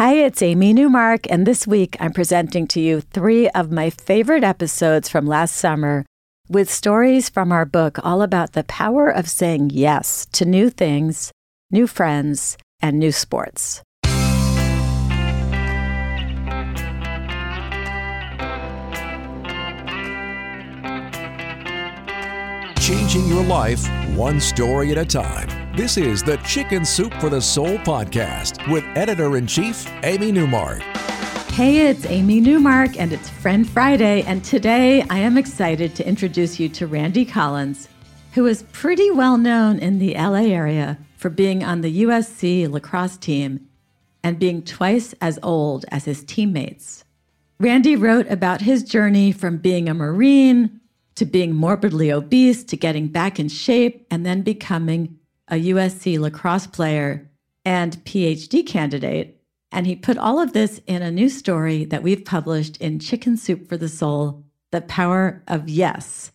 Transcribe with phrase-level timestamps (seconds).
[0.00, 4.42] Hi, it's Amy Newmark, and this week I'm presenting to you three of my favorite
[4.42, 6.06] episodes from last summer
[6.48, 11.32] with stories from our book all about the power of saying yes to new things,
[11.70, 13.82] new friends, and new sports.
[22.80, 23.86] Changing your life
[24.16, 25.59] one story at a time.
[25.80, 30.82] This is the Chicken Soup for the Soul podcast with editor in chief, Amy Newmark.
[31.52, 34.20] Hey, it's Amy Newmark, and it's Friend Friday.
[34.24, 37.88] And today I am excited to introduce you to Randy Collins,
[38.34, 43.16] who is pretty well known in the LA area for being on the USC lacrosse
[43.16, 43.66] team
[44.22, 47.06] and being twice as old as his teammates.
[47.58, 50.78] Randy wrote about his journey from being a Marine
[51.14, 55.16] to being morbidly obese to getting back in shape and then becoming
[55.50, 57.30] a USC lacrosse player
[57.64, 59.40] and PhD candidate.
[59.72, 63.36] And he put all of this in a new story that we've published in Chicken
[63.36, 66.32] Soup for the Soul The Power of Yes.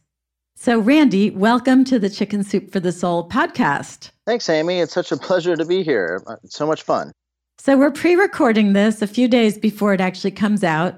[0.58, 4.12] So, Randy, welcome to the Chicken Soup for the Soul podcast.
[4.26, 4.80] Thanks, Amy.
[4.80, 6.24] It's such a pleasure to be here.
[6.44, 7.12] It's so much fun.
[7.58, 10.96] So, we're pre recording this a few days before it actually comes out.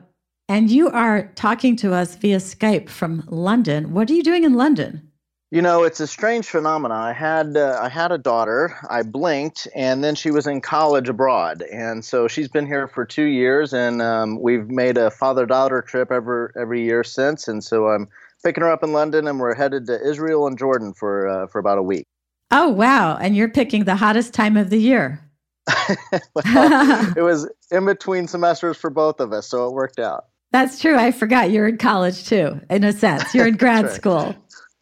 [0.47, 3.93] And you are talking to us via Skype from London.
[3.93, 5.11] What are you doing in London?
[5.49, 7.01] You know, it's a strange phenomenon.
[7.01, 8.75] I had uh, I had a daughter.
[8.89, 13.05] I blinked, and then she was in college abroad, and so she's been here for
[13.05, 17.47] two years, and um, we've made a father-daughter trip every every year since.
[17.47, 18.09] And so I'm
[18.43, 21.59] picking her up in London, and we're headed to Israel and Jordan for uh, for
[21.59, 22.03] about a week.
[22.51, 23.15] Oh wow!
[23.15, 25.21] And you're picking the hottest time of the year.
[26.35, 30.25] well, it was in between semesters for both of us, so it worked out.
[30.51, 30.97] That's true.
[30.97, 33.33] I forgot you're in college too, in a sense.
[33.33, 33.93] You're in grad right.
[33.93, 34.35] school.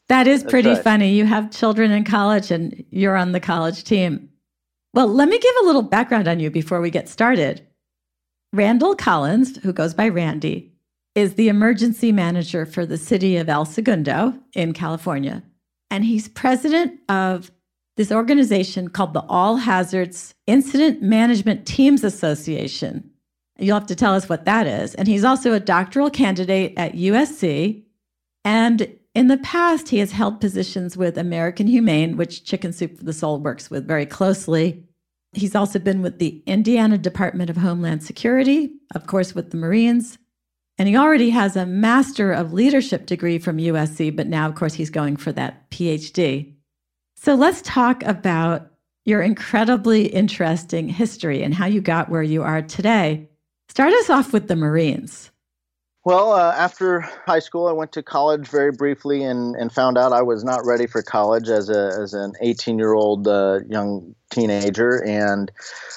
[0.07, 0.83] That is pretty right.
[0.83, 1.13] funny.
[1.13, 4.29] You have children in college and you're on the college team.
[4.93, 7.65] Well, let me give a little background on you before we get started.
[8.53, 10.71] Randall Collins, who goes by Randy,
[11.15, 15.43] is the emergency manager for the city of El Segundo in California.
[15.89, 17.51] And he's president of
[17.97, 23.09] this organization called the All Hazards Incident Management Teams Association.
[23.57, 24.95] You'll have to tell us what that is.
[24.95, 27.83] And he's also a doctoral candidate at USC
[28.43, 33.05] and in the past, he has held positions with American Humane, which Chicken Soup for
[33.05, 34.83] the Soul works with very closely.
[35.31, 40.17] He's also been with the Indiana Department of Homeland Security, of course, with the Marines.
[40.77, 44.73] And he already has a Master of Leadership degree from USC, but now, of course,
[44.73, 46.53] he's going for that PhD.
[47.15, 48.69] So let's talk about
[49.05, 53.29] your incredibly interesting history and how you got where you are today.
[53.69, 55.31] Start us off with the Marines.
[56.05, 60.13] Well, uh, after high school, I went to college very briefly and, and found out
[60.13, 64.13] I was not ready for college as a as an 18 year old uh, young
[64.29, 65.03] teenager.
[65.03, 65.51] And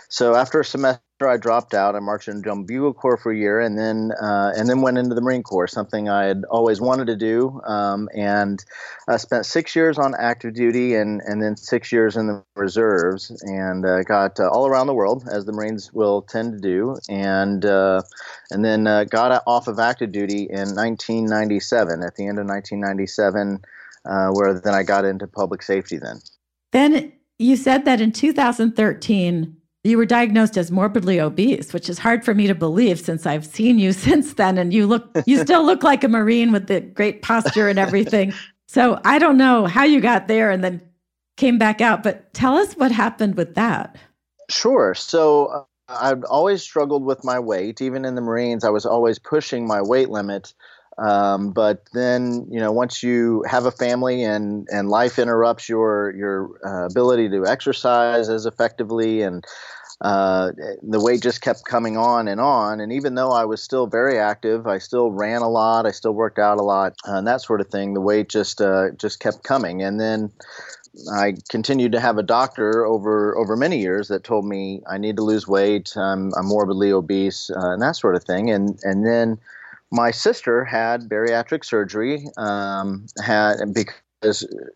[0.08, 1.96] so after a semester I dropped out.
[1.96, 4.98] I marched in Drum Bugle Corps for a year, and then uh, and then went
[4.98, 7.60] into the Marine Corps, something I had always wanted to do.
[7.66, 8.64] Um, and
[9.08, 13.32] I spent six years on active duty, and and then six years in the reserves,
[13.42, 16.96] and uh, got uh, all around the world as the Marines will tend to do,
[17.08, 18.02] and uh,
[18.50, 22.04] and then uh, got off of active duty in 1997.
[22.04, 23.58] At the end of 1997,
[24.04, 25.98] uh, where then I got into public safety.
[25.98, 26.20] Then.
[26.70, 29.57] Then you said that in 2013
[29.88, 33.46] you were diagnosed as morbidly obese, which is hard for me to believe since I've
[33.46, 34.58] seen you since then.
[34.58, 38.32] And you look, you still look like a Marine with the great posture and everything.
[38.66, 40.80] so I don't know how you got there and then
[41.36, 43.96] came back out, but tell us what happened with that.
[44.50, 44.94] Sure.
[44.94, 47.80] So uh, I've always struggled with my weight.
[47.80, 50.52] Even in the Marines, I was always pushing my weight limit.
[50.98, 56.12] Um, but then, you know, once you have a family and, and life interrupts your
[56.16, 59.44] your uh, ability to exercise as effectively, and
[60.00, 62.80] uh, the weight just kept coming on and on.
[62.80, 66.12] And even though I was still very active, I still ran a lot, I still
[66.12, 67.94] worked out a lot, uh, and that sort of thing.
[67.94, 70.30] The weight just uh, just kept coming, and then.
[71.12, 75.16] I continued to have a doctor over over many years that told me I need
[75.16, 75.96] to lose weight.
[75.96, 78.50] I'm, I'm morbidly obese uh, and that sort of thing.
[78.50, 79.38] And and then
[79.92, 83.94] my sister had bariatric surgery, um, had because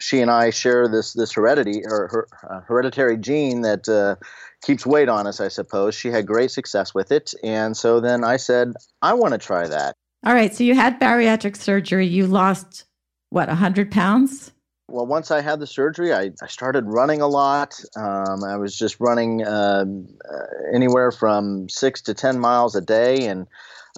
[0.01, 4.17] she and I share this this heredity or her, uh, hereditary gene that uh,
[4.63, 5.41] keeps weight on us.
[5.41, 9.33] I suppose she had great success with it, and so then I said I want
[9.33, 9.97] to try that.
[10.25, 12.07] All right, so you had bariatric surgery.
[12.07, 12.85] You lost
[13.31, 14.53] what a hundred pounds?
[14.89, 17.81] Well, once I had the surgery, I, I started running a lot.
[17.97, 19.85] Um, I was just running uh,
[20.31, 23.47] uh anywhere from six to ten miles a day, and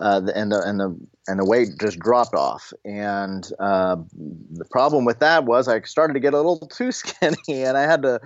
[0.01, 0.97] uh, and the and the
[1.27, 2.73] and the weight just dropped off.
[2.85, 7.37] And uh, the problem with that was I started to get a little too skinny,
[7.49, 8.21] and I had to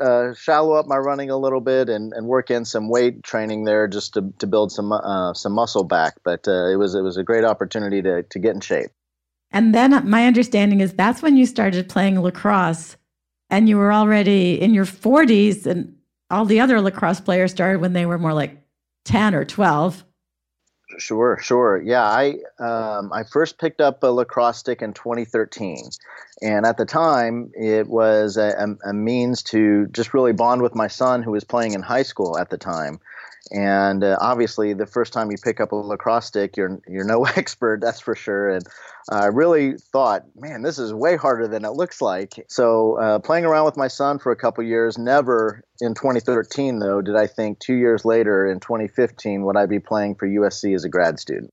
[0.00, 3.64] uh, shallow up my running a little bit and, and work in some weight training
[3.64, 6.14] there just to, to build some uh, some muscle back.
[6.24, 8.90] But uh, it was it was a great opportunity to to get in shape.
[9.50, 12.96] And then my understanding is that's when you started playing lacrosse,
[13.50, 15.94] and you were already in your 40s, and
[16.28, 18.60] all the other lacrosse players started when they were more like
[19.04, 20.04] 10 or 12.
[20.98, 21.80] Sure, sure.
[21.82, 25.90] Yeah, I um, I first picked up a lacrosse stick in 2013,
[26.42, 30.88] and at the time it was a, a, means to just really bond with my
[30.88, 33.00] son who was playing in high school at the time.
[33.52, 37.24] And uh, obviously, the first time you pick up a lacrosse stick, you're you're no
[37.36, 38.50] expert, that's for sure.
[38.50, 38.66] And
[39.10, 42.44] I really thought, man, this is way harder than it looks like.
[42.48, 47.02] So uh, playing around with my son for a couple years, never in 2013 though
[47.02, 50.84] did I think two years later in 2015 would I be playing for USC as
[50.84, 51.50] a grad student.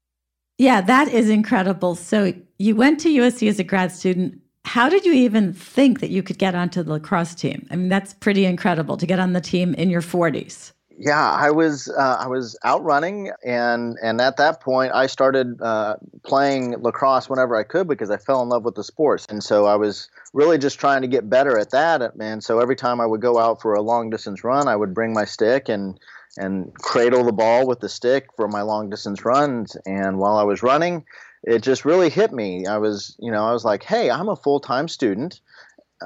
[0.58, 1.96] Yeah, that is incredible.
[1.96, 4.40] So you went to USC as a grad student.
[4.64, 7.66] How did you even think that you could get onto the lacrosse team?
[7.72, 10.72] I mean, that's pretty incredible to get on the team in your 40s
[11.04, 15.60] yeah, I was uh, I was out running, and and at that point, I started
[15.60, 19.44] uh, playing lacrosse whenever I could because I fell in love with the sports, and
[19.44, 22.14] so I was really just trying to get better at that.
[22.20, 24.94] And so every time I would go out for a long distance run, I would
[24.94, 26.00] bring my stick and
[26.38, 29.76] and cradle the ball with the stick for my long distance runs.
[29.88, 31.04] And while I was running,
[31.44, 32.68] it just really hit me.
[32.68, 35.42] I was you know I was like, hey, I'm a full time student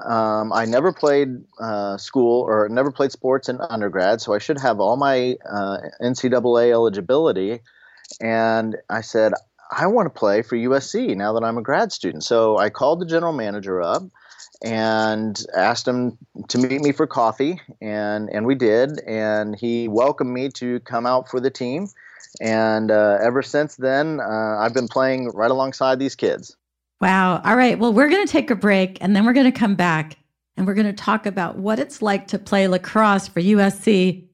[0.04, 4.60] um, I never played uh, school or never played sports in undergrad, so I should
[4.60, 7.62] have all my uh, NCAA eligibility.
[8.22, 9.34] And I said,
[9.72, 12.24] I want to play for USC now that I'm a grad student.
[12.24, 14.04] So I called the general manager up
[14.64, 16.18] and asked him
[16.50, 19.00] to meet me for coffee, and and we did.
[19.08, 21.88] And he welcomed me to come out for the team.
[22.42, 26.56] And uh, ever since then, uh, I've been playing right alongside these kids.
[27.02, 27.42] Wow.
[27.44, 27.78] All right.
[27.78, 30.18] Well, we're going to take a break and then we're going to come back
[30.56, 34.28] and we're going to talk about what it's like to play lacrosse for USC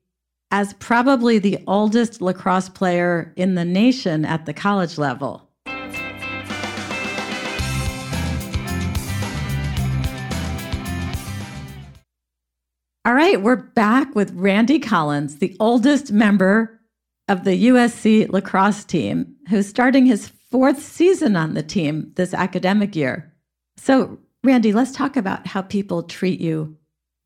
[0.51, 5.47] as probably the oldest lacrosse player in the nation at the college level.
[13.03, 16.79] All right, we're back with Randy Collins, the oldest member
[17.27, 22.95] of the USC lacrosse team, who's starting his fourth season on the team this academic
[22.95, 23.33] year.
[23.77, 26.77] So, Randy, let's talk about how people treat you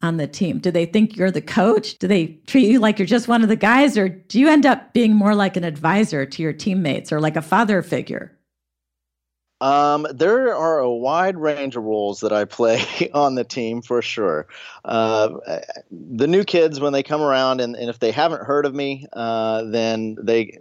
[0.01, 0.60] on the team.
[0.60, 1.98] Do they think you're the coach?
[1.98, 3.98] Do they treat you like you're just one of the guys?
[3.98, 7.36] Or do you end up being more like an advisor to your teammates or like
[7.36, 8.38] a father figure?
[9.62, 14.01] Um, there are a wide range of roles that I play on the team for
[14.01, 14.48] sure.
[14.83, 15.30] Uh,
[15.89, 19.07] the new kids, when they come around, and, and if they haven't heard of me,
[19.13, 20.60] uh, then they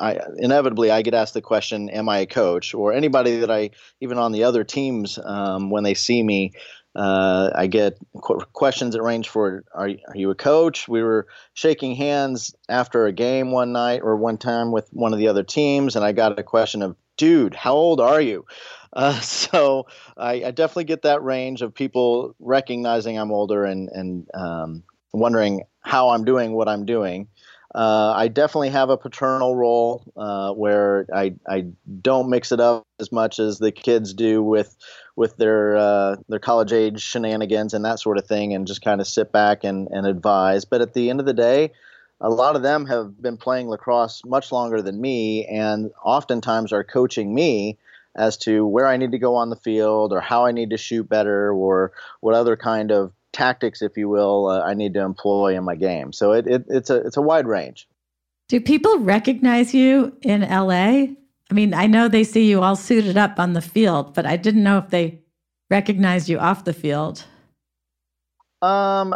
[0.00, 3.70] I inevitably I get asked the question, "Am I a coach?" Or anybody that I
[4.00, 6.52] even on the other teams um, when they see me,
[6.94, 11.26] uh, I get qu- questions that range for, are, "Are you a coach?" We were
[11.54, 15.42] shaking hands after a game one night or one time with one of the other
[15.42, 18.44] teams, and I got a question of, "Dude, how old are you?"
[18.92, 19.86] Uh, so
[20.16, 25.64] I, I, definitely get that range of people recognizing I'm older and and um, wondering
[25.80, 27.28] how I'm doing what I'm doing.
[27.76, 31.66] Uh, I definitely have a paternal role uh, where I, I
[32.00, 34.74] don't mix it up as much as the kids do with
[35.14, 38.98] with their uh, their college age shenanigans and that sort of thing, and just kind
[38.98, 40.64] of sit back and, and advise.
[40.64, 41.72] But at the end of the day,
[42.18, 46.82] a lot of them have been playing lacrosse much longer than me, and oftentimes are
[46.82, 47.76] coaching me
[48.16, 50.78] as to where I need to go on the field or how I need to
[50.78, 55.00] shoot better or what other kind of tactics, if you will, uh, I need to
[55.00, 56.12] employ in my game.
[56.12, 57.86] So it, it, it's a it's a wide range.
[58.48, 61.14] Do people recognize you in LA?
[61.50, 64.36] I mean, I know they see you all suited up on the field, but I
[64.36, 65.20] didn't know if they
[65.70, 67.24] recognized you off the field.
[68.62, 69.14] Um,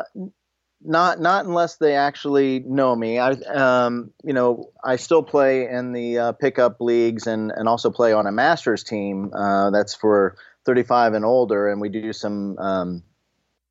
[0.82, 3.18] not not unless they actually know me.
[3.18, 7.90] I um, you know, I still play in the uh, pickup leagues and and also
[7.90, 9.32] play on a masters team.
[9.34, 10.36] Uh, that's for
[10.66, 13.02] 35 and older, and we do some um,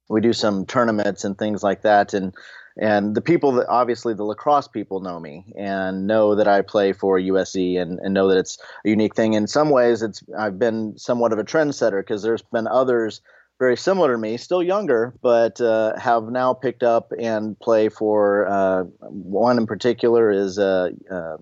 [0.10, 2.36] we do some tournaments and things like that and
[2.78, 6.94] and the people that obviously the lacrosse people know me and know that I play
[6.94, 9.34] for USC and, and know that it's a unique thing.
[9.34, 13.20] In some ways, it's I've been somewhat of a trendsetter because there's been others
[13.60, 18.48] very similar to me, still younger, but uh, have now picked up and play for
[18.48, 21.36] uh, one in particular is uh, uh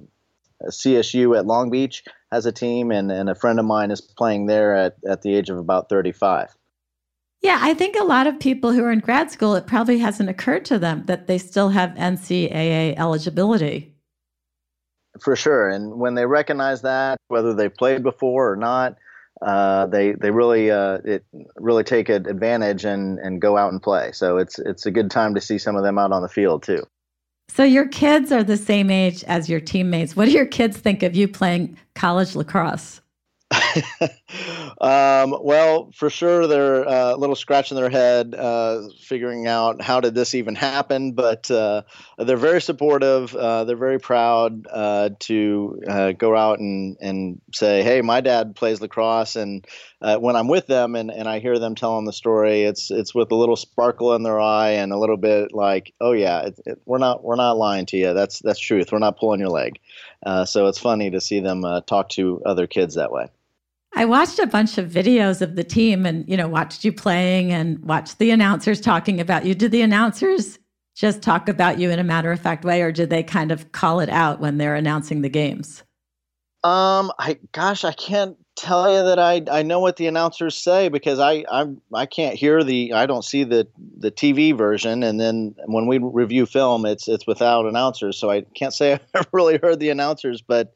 [0.72, 4.48] CSU at Long Beach has a team, and, and a friend of mine is playing
[4.48, 6.57] there at, at the age of about 35.
[7.41, 10.29] Yeah, I think a lot of people who are in grad school, it probably hasn't
[10.29, 13.94] occurred to them that they still have NCAA eligibility.
[15.22, 18.98] For sure, and when they recognize that, whether they played before or not,
[19.41, 21.25] uh, they they really uh, it
[21.56, 24.12] really take advantage and and go out and play.
[24.12, 26.63] So it's it's a good time to see some of them out on the field
[26.63, 26.84] too.
[27.50, 30.15] So your kids are the same age as your teammates.
[30.15, 33.01] What do your kids think of you playing college lacrosse?
[34.79, 40.00] um, well, for sure, they're uh, a little scratching their head, uh, figuring out how
[40.01, 41.13] did this even happen.
[41.13, 41.81] But uh,
[42.19, 43.36] they're very supportive.
[43.36, 48.55] Uh, they're very proud uh, to uh, go out and, and say, "Hey, my dad
[48.55, 49.65] plays lacrosse." And
[50.00, 53.31] when I'm with them and, and I hear them telling the story, it's it's with
[53.31, 56.81] a little sparkle in their eye and a little bit like, "Oh yeah, it, it,
[56.86, 58.13] we're not we're not lying to you.
[58.13, 58.91] That's that's truth.
[58.91, 59.79] We're not pulling your leg."
[60.46, 63.29] so it's funny to see them talk to other kids that way.
[63.98, 67.51] I watched a bunch of videos of the team and, you know, watched you playing
[67.51, 69.56] and watched the announcers talking about you.
[69.56, 70.60] Did the announcers
[70.96, 73.72] just talk about you in a matter of fact way, or did they kind of
[73.72, 75.82] call it out when they're announcing the games?
[76.63, 80.89] Um, I gosh, I can't tell you that I I know what the announcers say
[80.89, 85.20] because I I'm I can't hear the I don't see the the TV version, and
[85.20, 89.60] then when we review film, it's it's without announcers, so I can't say I've really
[89.62, 90.74] heard the announcers, but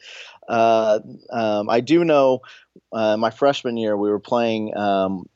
[0.52, 1.00] uh,
[1.32, 2.42] um, I do know
[2.92, 5.28] uh, my freshman year we were playing um,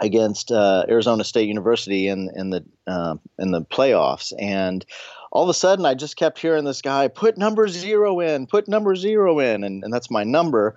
[0.00, 4.84] against uh, Arizona State University in in the uh, in the playoffs, and
[5.32, 8.68] all of a sudden I just kept hearing this guy put number zero in, put
[8.68, 10.74] number zero in, and, and that's my number.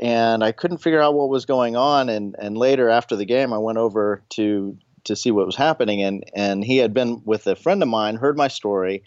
[0.00, 2.08] And I couldn't figure out what was going on.
[2.08, 6.02] And, and later after the game, I went over to to see what was happening.
[6.02, 9.02] And, and he had been with a friend of mine, heard my story,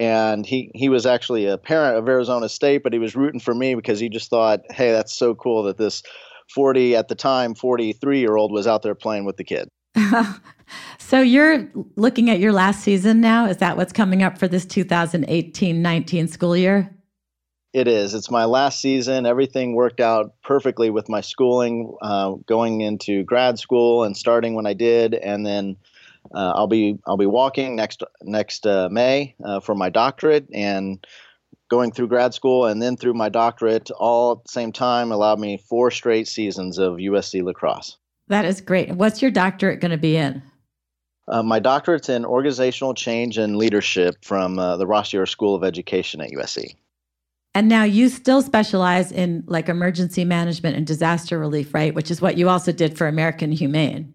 [0.00, 3.54] and he he was actually a parent of Arizona State, but he was rooting for
[3.54, 6.02] me because he just thought, hey, that's so cool that this
[6.54, 9.68] 40 at the time 43 year old was out there playing with the kid.
[10.98, 13.44] so you're looking at your last season now.
[13.44, 16.96] Is that what's coming up for this 2018-19 school year?
[17.74, 18.14] It is.
[18.14, 19.26] It's my last season.
[19.26, 24.66] Everything worked out perfectly with my schooling, uh, going into grad school and starting when
[24.66, 25.76] I did, and then
[26.34, 31.04] uh, I'll be I'll be walking next next uh, May uh, for my doctorate and
[31.68, 35.38] going through grad school and then through my doctorate all at the same time allowed
[35.38, 37.96] me four straight seasons of USC lacrosse.
[38.28, 38.90] That is great.
[38.92, 40.42] What's your doctorate going to be in?
[41.28, 46.20] Uh, my doctorate's in organizational change and leadership from uh, the Rossier School of Education
[46.20, 46.74] at USC.
[47.54, 51.94] And now you still specialize in like emergency management and disaster relief, right?
[51.94, 54.14] Which is what you also did for American Humane.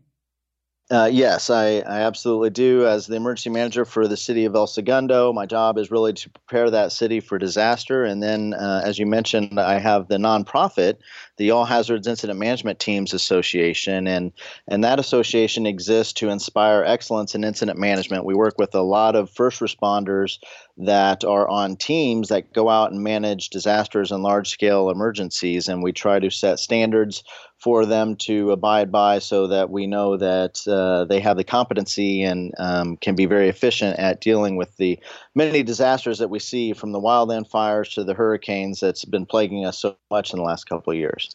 [0.91, 2.85] Uh, yes, I, I absolutely do.
[2.85, 6.29] As the emergency manager for the city of El Segundo, my job is really to
[6.29, 8.03] prepare that city for disaster.
[8.03, 10.97] And then, uh, as you mentioned, I have the nonprofit,
[11.37, 14.31] the All Hazards Incident Management Teams Association, and
[14.67, 18.23] and that association exists to inspire excellence in incident management.
[18.23, 20.37] We work with a lot of first responders
[20.77, 25.81] that are on teams that go out and manage disasters and large scale emergencies, and
[25.81, 27.23] we try to set standards
[27.59, 32.21] for them to abide by so that we know that uh, they have the competency
[32.23, 34.99] and um, can be very efficient at dealing with the
[35.33, 39.65] many disasters that we see from the wildland fires to the hurricanes that's been plaguing
[39.65, 41.29] us so much in the last couple of years.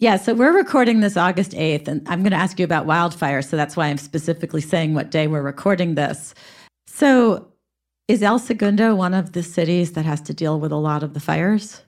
[0.00, 3.48] Yeah, so we're recording this August 8th, and I'm going to ask you about wildfires.
[3.48, 6.34] So that's why I'm specifically saying what day we're recording this.
[6.86, 7.48] So,
[8.06, 11.14] is El Segundo one of the cities that has to deal with a lot of
[11.14, 11.82] the fires?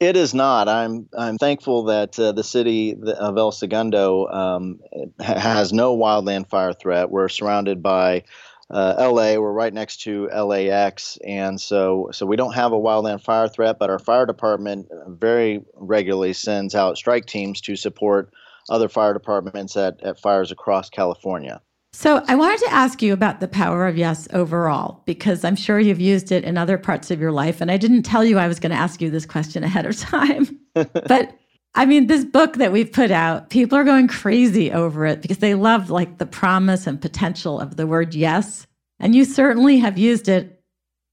[0.00, 0.68] It is not.
[0.68, 4.80] I'm I'm thankful that uh, the city of El Segundo um,
[5.18, 7.10] has no wildland fire threat.
[7.10, 8.22] We're surrounded by
[8.70, 9.40] uh, LA.
[9.40, 13.80] We're right next to LAX, and so so we don't have a wildland fire threat.
[13.80, 18.32] But our fire department very regularly sends out strike teams to support
[18.70, 21.60] other fire departments at, at fires across California.
[21.92, 25.80] So I wanted to ask you about the power of yes overall, because I'm sure
[25.80, 27.60] you've used it in other parts of your life.
[27.60, 29.96] And I didn't tell you I was going to ask you this question ahead of
[29.96, 30.58] time.
[30.74, 31.36] but
[31.74, 35.38] I mean, this book that we've put out, people are going crazy over it because
[35.38, 38.66] they love like the promise and potential of the word yes.
[39.00, 40.62] And you certainly have used it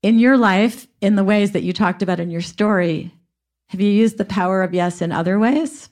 [0.02, 3.14] in your life in the ways that you talked about in your story.
[3.70, 5.90] Have you used the power of yes in other ways?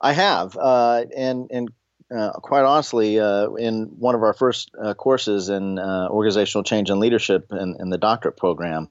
[0.00, 0.56] I have.
[0.56, 1.70] Uh, and, and
[2.14, 6.90] uh, quite honestly, uh, in one of our first uh, courses in uh, organizational change
[6.90, 8.88] and leadership in, in the doctorate program,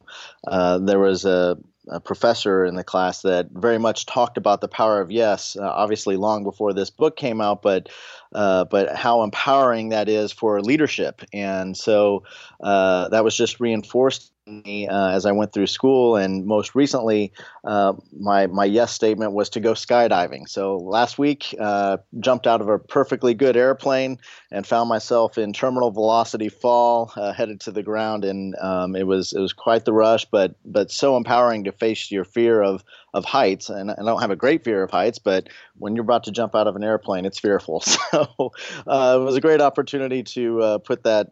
[0.48, 1.58] uh, there was a,
[1.90, 5.56] a, professor in the class that very much talked about the power of yes.
[5.56, 7.90] Uh, obviously, long before this book came out, but
[8.32, 12.24] but how empowering that is for leadership, and so
[12.60, 17.32] that was just reinforced me uh, as I went through school, and most recently,
[17.64, 20.48] uh, my my yes statement was to go skydiving.
[20.50, 24.18] So last week, uh, jumped out of a perfectly good airplane
[24.52, 29.08] and found myself in terminal velocity fall, uh, headed to the ground, and um, it
[29.08, 32.84] was it was quite the rush, but but so empowering to face your fear of
[33.14, 33.70] of heights.
[33.70, 35.48] And I don't have a great fear of heights, but
[35.78, 37.84] when you're about to jump out of an airplane, it's fearful.
[38.14, 38.52] So
[38.86, 41.32] uh, it was a great opportunity to uh, put that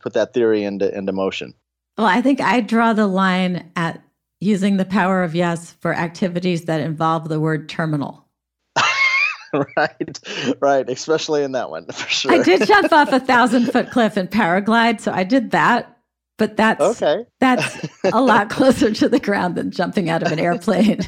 [0.00, 1.54] put that theory into into motion.
[2.00, 4.02] Well, I think I draw the line at
[4.40, 8.26] using the power of yes for activities that involve the word terminal.
[9.76, 10.18] right,
[10.62, 12.32] right, especially in that one for sure.
[12.32, 15.94] I did jump off a thousand foot cliff and paraglide, so I did that.
[16.38, 17.26] But that's okay.
[17.38, 21.00] that's a lot closer to the ground than jumping out of an airplane.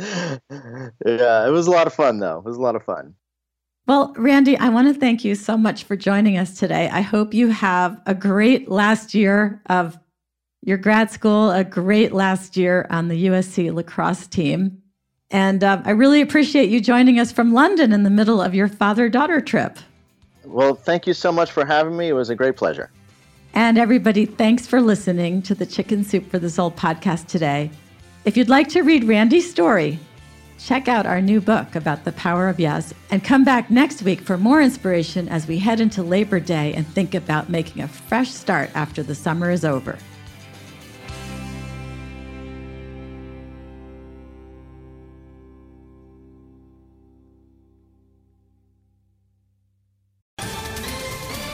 [0.00, 2.38] yeah, it was a lot of fun though.
[2.38, 3.14] It was a lot of fun.
[3.86, 6.88] Well, Randy, I want to thank you so much for joining us today.
[6.88, 9.99] I hope you have a great last year of
[10.62, 14.82] your grad school, a great last year on the USC lacrosse team.
[15.30, 18.68] And uh, I really appreciate you joining us from London in the middle of your
[18.68, 19.78] father daughter trip.
[20.44, 22.08] Well, thank you so much for having me.
[22.08, 22.90] It was a great pleasure.
[23.54, 27.70] And everybody, thanks for listening to the Chicken Soup for the Soul podcast today.
[28.24, 29.98] If you'd like to read Randy's story,
[30.62, 34.20] Check out our new book about the power of yes and come back next week
[34.20, 38.30] for more inspiration as we head into Labor Day and think about making a fresh
[38.30, 39.98] start after the summer is over.